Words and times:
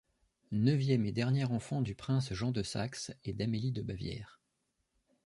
Neuvième 0.51 1.05
et 1.05 1.11
dernier 1.11 1.45
enfant 1.45 1.79
du 1.83 1.93
prince 1.93 2.33
Jean 2.33 2.49
de 2.51 2.63
Saxe 2.63 3.13
et 3.23 3.33
d'Amélie 3.33 3.71
de 3.71 3.83
Bavière. 3.83 4.41